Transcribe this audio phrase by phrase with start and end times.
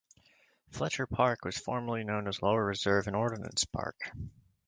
[0.71, 3.97] Fletcher Park was formally known as Lower Reserve and Ordinance Park.